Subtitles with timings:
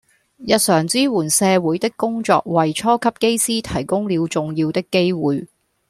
[0.37, 5.47] 日常支援政府的工作為初級機師提供了重要的機會